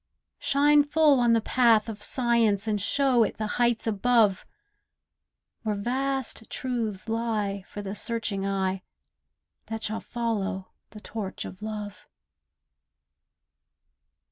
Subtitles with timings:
[0.39, 4.47] Shine full on the path of Science, And show it the heights above,
[5.61, 8.81] Where vast truths lie for the searching eye
[9.67, 12.07] That shall follow the torch of love.